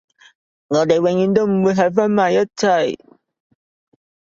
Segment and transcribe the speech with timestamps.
[0.67, 2.97] 我哋永遠都唔會喺返埋一齊